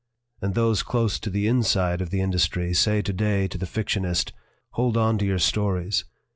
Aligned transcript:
And 0.41 0.55
those 0.55 0.81
close 0.81 1.19
to 1.19 1.29
the 1.29 1.45
'inside' 1.47 2.01
of 2.01 2.09
the 2.09 2.21
industry 2.21 2.73
say 2.73 3.03
to 3.03 3.13
day 3.13 3.47
to 3.47 3.57
the 3.59 3.67
fictionist: 3.67 4.31
'Hold 4.71 4.97
on 4.97 5.19
to 5.19 5.25
your 5.25 5.37
stories. 5.37 6.05